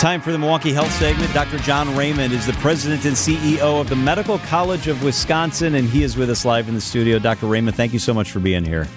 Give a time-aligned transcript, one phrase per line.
[0.00, 1.30] Time for the Milwaukee Health segment.
[1.34, 1.58] Dr.
[1.58, 6.02] John Raymond is the president and CEO of the Medical College of Wisconsin, and he
[6.02, 7.18] is with us live in the studio.
[7.18, 7.46] Dr.
[7.46, 8.88] Raymond, thank you so much for being here.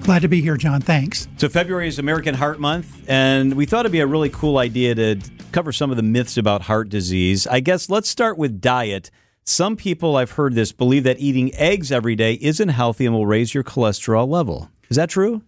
[0.00, 0.82] Glad to be here, John.
[0.82, 1.28] Thanks.
[1.38, 4.94] So, February is American Heart Month, and we thought it'd be a really cool idea
[4.94, 5.18] to
[5.52, 7.46] cover some of the myths about heart disease.
[7.46, 9.10] I guess let's start with diet.
[9.44, 13.26] Some people, I've heard this, believe that eating eggs every day isn't healthy and will
[13.26, 14.68] raise your cholesterol level.
[14.90, 15.40] Is that true?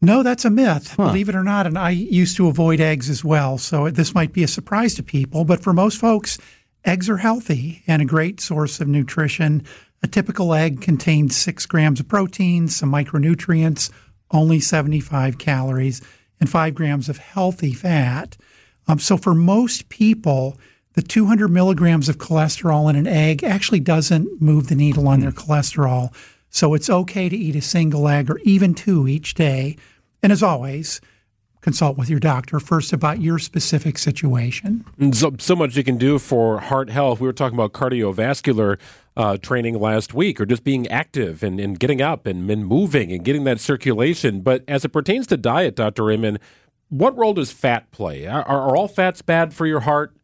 [0.00, 1.08] No, that's a myth, huh.
[1.08, 1.66] believe it or not.
[1.66, 3.58] And I used to avoid eggs as well.
[3.58, 5.44] So this might be a surprise to people.
[5.44, 6.38] But for most folks,
[6.84, 9.64] eggs are healthy and a great source of nutrition.
[10.02, 13.90] A typical egg contains six grams of protein, some micronutrients,
[14.30, 16.00] only 75 calories,
[16.38, 18.36] and five grams of healthy fat.
[18.86, 20.56] Um, so for most people,
[20.92, 25.30] the 200 milligrams of cholesterol in an egg actually doesn't move the needle on their
[25.30, 25.38] hmm.
[25.38, 26.14] cholesterol.
[26.50, 29.76] So it's okay to eat a single egg or even two each day.
[30.22, 31.00] And as always,
[31.60, 34.84] consult with your doctor first about your specific situation.
[35.12, 37.20] So, so much you can do for heart health.
[37.20, 38.78] We were talking about cardiovascular
[39.16, 43.12] uh, training last week, or just being active and, and getting up and, and moving
[43.12, 44.40] and getting that circulation.
[44.40, 46.04] But as it pertains to diet, Dr.
[46.04, 46.38] Raymond,
[46.88, 48.26] what role does fat play?
[48.26, 50.16] Are, are all fats bad for your heart?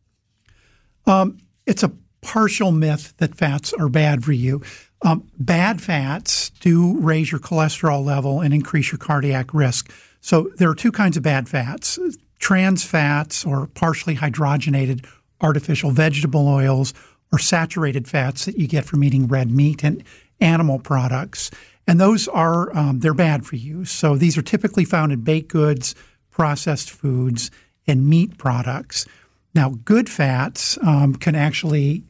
[1.06, 4.62] Um, it's a partial myth that fats are bad for you.
[5.04, 9.92] Um, bad fats do raise your cholesterol level and increase your cardiac risk.
[10.22, 11.98] So there are two kinds of bad fats
[12.38, 15.06] trans fats or partially hydrogenated
[15.40, 16.92] artificial vegetable oils
[17.32, 20.02] or saturated fats that you get from eating red meat and
[20.40, 21.50] animal products.
[21.86, 23.84] And those are, um, they're bad for you.
[23.84, 25.94] So these are typically found in baked goods,
[26.30, 27.50] processed foods,
[27.86, 29.06] and meat products.
[29.54, 32.02] Now, good fats um, can actually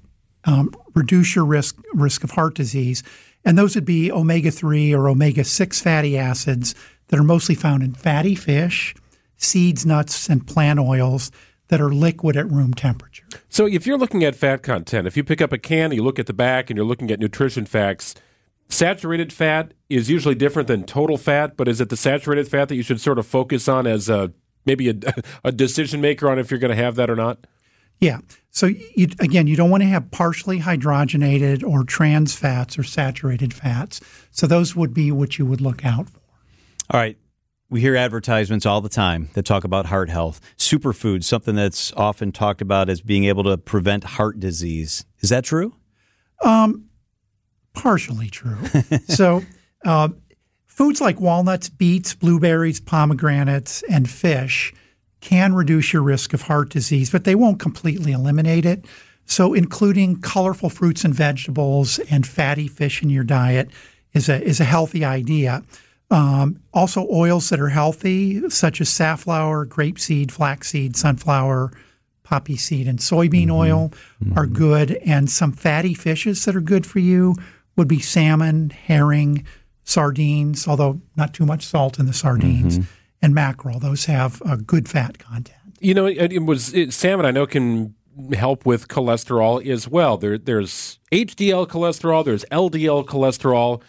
[0.47, 3.03] um, reduce your risk risk of heart disease,
[3.45, 6.75] and those would be omega three or omega six fatty acids
[7.09, 8.95] that are mostly found in fatty fish,
[9.37, 11.31] seeds, nuts, and plant oils
[11.69, 13.25] that are liquid at room temperature.
[13.49, 16.19] So, if you're looking at fat content, if you pick up a can, you look
[16.19, 18.15] at the back, and you're looking at nutrition facts.
[18.69, 22.77] Saturated fat is usually different than total fat, but is it the saturated fat that
[22.77, 24.33] you should sort of focus on as a
[24.65, 24.95] maybe a,
[25.45, 27.47] a decision maker on if you're going to have that or not?
[28.01, 28.19] Yeah.
[28.51, 33.53] So you, again, you don't want to have partially hydrogenated or trans fats or saturated
[33.53, 34.01] fats.
[34.31, 36.21] So those would be what you would look out for.
[36.91, 37.19] All right.
[37.71, 40.41] We hear advertisements all the time that talk about heart health.
[40.57, 45.05] Superfood, something that's often talked about as being able to prevent heart disease.
[45.21, 45.75] Is that true?
[46.45, 46.91] Um,
[47.73, 48.59] partially true.
[49.09, 49.43] so,
[49.85, 50.11] uh,
[50.67, 54.73] foods like walnuts, beets, blueberries, pomegranates, and fish
[55.25, 58.85] can reduce your risk of heart disease, but they won't completely eliminate it.
[59.25, 63.71] So, including colorful fruits and vegetables and fatty fish in your diet
[64.13, 65.63] is a is a healthy idea.
[66.11, 71.73] Um, also, oils that are healthy, such as safflower, grapeseed, flaxseed, sunflower,
[72.23, 73.53] poppy seed, and soybean mm-hmm.
[73.53, 73.93] oil,
[74.23, 74.39] mm-hmm.
[74.39, 74.93] are good.
[75.07, 77.35] And some fatty fishes that are good for you
[77.77, 79.47] would be salmon, herring,
[79.85, 82.79] sardines, although not too much salt in the sardines.
[82.79, 83.79] Mm-hmm and mackerel.
[83.79, 85.59] Those have a good fat content.
[85.81, 87.25] You know, it, it was it, salmon.
[87.25, 87.95] I know can
[88.35, 90.17] help with cholesterol as well.
[90.19, 92.25] There, there's HDL cholesterol.
[92.25, 93.81] There's LDL cholesterol.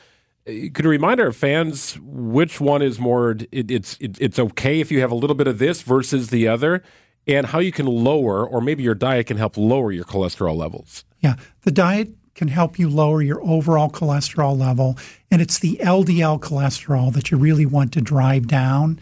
[0.47, 3.31] Uh, could you remind our fans which one is more?
[3.51, 6.47] It, it's it, it's okay if you have a little bit of this versus the
[6.47, 6.81] other,
[7.27, 11.03] and how you can lower, or maybe your diet can help lower your cholesterol levels.
[11.19, 14.97] Yeah, the diet can help you lower your overall cholesterol level,
[15.29, 18.99] and it's the LDL cholesterol that you really want to drive down.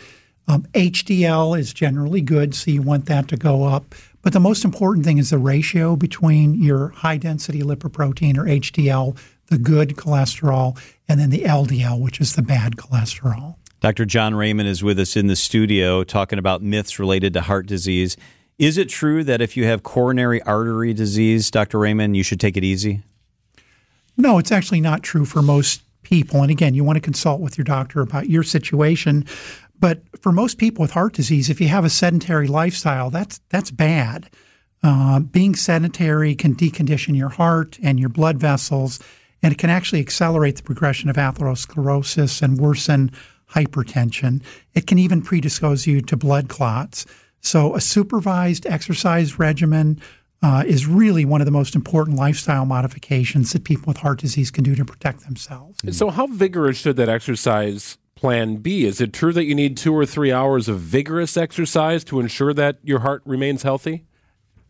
[0.47, 3.95] Um, HDL is generally good, so you want that to go up.
[4.21, 9.17] But the most important thing is the ratio between your high density lipoprotein or HDL,
[9.47, 13.55] the good cholesterol, and then the LDL, which is the bad cholesterol.
[13.81, 14.05] Dr.
[14.05, 18.15] John Raymond is with us in the studio talking about myths related to heart disease.
[18.57, 21.79] Is it true that if you have coronary artery disease, Dr.
[21.79, 23.03] Raymond, you should take it easy?
[24.15, 26.41] No, it's actually not true for most people.
[26.41, 29.25] And again, you want to consult with your doctor about your situation.
[29.83, 33.69] But for most people with heart disease, if you have a sedentary lifestyle, that's that's
[33.69, 34.29] bad.
[34.81, 39.01] Uh, being sedentary can decondition your heart and your blood vessels,
[39.41, 43.11] and it can actually accelerate the progression of atherosclerosis and worsen
[43.49, 44.41] hypertension.
[44.73, 47.05] It can even predispose you to blood clots.
[47.41, 49.99] So, a supervised exercise regimen
[50.41, 54.49] uh, is really one of the most important lifestyle modifications that people with heart disease
[54.49, 55.81] can do to protect themselves.
[55.91, 58.85] So, how vigorous should that exercise plan be?
[58.85, 62.53] Is it true that you need two or three hours of vigorous exercise to ensure
[62.53, 64.05] that your heart remains healthy?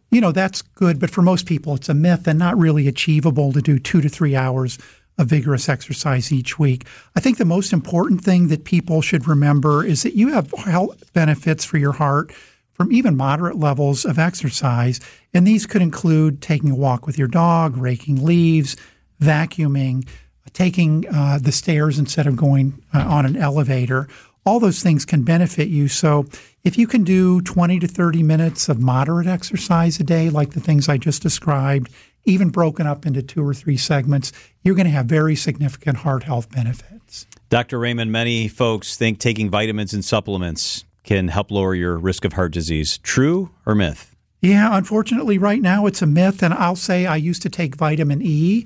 [0.10, 3.54] You know, that's good, but for most people, it's a myth and not really achievable
[3.54, 4.80] to do two to three hours
[5.20, 6.88] of vigorous exercise each week.
[7.16, 11.14] I think the most important thing that people should remember is that you have health
[11.14, 12.32] benefits for your heart
[12.72, 15.00] from even moderate levels of exercise.
[15.32, 18.76] And these could include taking a walk with your dog, raking leaves,
[19.22, 20.08] vacuuming,
[20.52, 24.08] taking uh, the stairs instead of going uh, on an elevator.
[24.46, 25.88] All those things can benefit you.
[25.88, 26.26] So,
[26.64, 30.62] if you can do 20 to 30 minutes of moderate exercise a day, like the
[30.62, 31.92] things I just described,
[32.26, 34.32] even broken up into two or three segments,
[34.64, 37.28] you're going to have very significant heart health benefits.
[37.50, 37.80] Dr.
[37.80, 42.54] Raymond, many folks think taking vitamins and supplements can help lower your risk of heart
[42.54, 42.98] disease.
[43.00, 44.16] True or myth?
[44.42, 46.42] Yeah, unfortunately, right now it's a myth.
[46.42, 48.66] And I'll say I used to take vitamin E.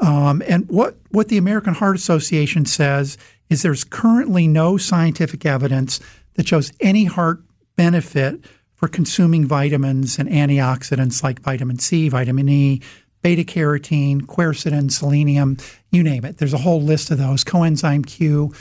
[0.00, 3.18] Um, and what, what the American Heart Association says
[3.50, 6.00] is there's currently no scientific evidence
[6.34, 7.40] that shows any heart
[7.76, 12.80] benefit for consuming vitamins and antioxidants like vitamin C, vitamin E,
[13.22, 15.56] beta carotene, quercetin, selenium,
[15.90, 16.38] you name it.
[16.38, 18.52] There's a whole list of those, coenzyme Q.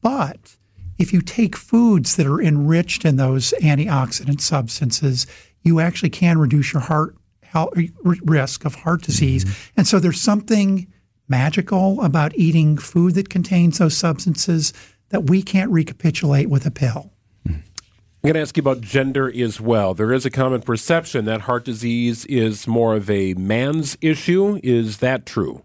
[0.00, 0.56] But
[0.98, 5.26] if you take foods that are enriched in those antioxidant substances,
[5.62, 7.14] you actually can reduce your heart
[7.50, 9.44] health, risk of heart disease.
[9.44, 9.72] Mm-hmm.
[9.78, 10.86] And so there's something
[11.28, 14.72] magical about eating food that contains those substances
[15.10, 17.12] that we can't recapitulate with a pill.
[17.46, 19.94] I'm going to ask you about gender as well.
[19.94, 24.60] There is a common perception that heart disease is more of a man's issue.
[24.62, 25.64] Is that true?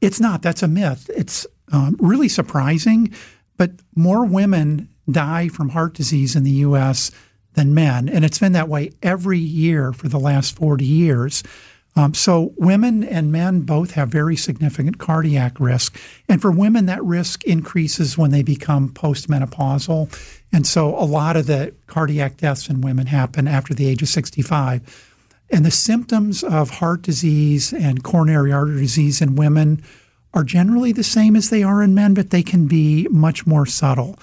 [0.00, 0.40] It's not.
[0.42, 1.10] That's a myth.
[1.14, 3.12] It's um, really surprising,
[3.56, 7.10] but more women die from heart disease in the U.S.
[7.54, 8.08] than men.
[8.08, 11.42] And it's been that way every year for the last 40 years.
[11.96, 15.98] Um, so women and men both have very significant cardiac risk.
[16.28, 20.08] And for women, that risk increases when they become postmenopausal.
[20.52, 24.08] And so a lot of the cardiac deaths in women happen after the age of
[24.08, 25.06] 65.
[25.50, 29.82] And the symptoms of heart disease and coronary artery disease in women
[30.34, 33.66] are generally the same as they are in men, but they can be much more
[33.66, 34.16] subtle.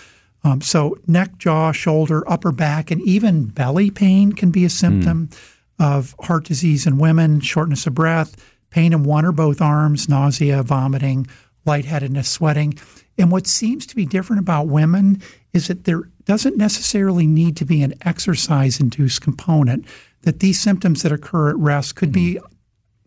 [0.46, 5.28] Um, so, neck, jaw, shoulder, upper back, and even belly pain can be a symptom.
[5.28, 5.38] Mm
[5.80, 8.36] of heart disease in women, shortness of breath,
[8.70, 11.28] pain in one or both arms, nausea, vomiting,
[11.66, 12.78] lightheadedness, sweating.
[13.18, 15.22] And what seems to be different about women
[15.54, 19.86] is that there doesn't necessarily need to be an exercise induced component,
[20.22, 22.40] that these symptoms that occur at rest could be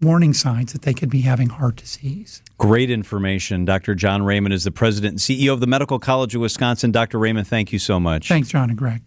[0.01, 2.43] warning signs that they could be having heart disease.
[2.59, 3.65] Great information.
[3.65, 3.95] Dr.
[3.95, 6.93] John Raymond is the president and CEO of the Medical College of Wisconsin.
[6.93, 7.19] Dr.
[7.19, 8.29] Raymond, thank you so much.
[8.29, 9.03] Thanks, John and Greg.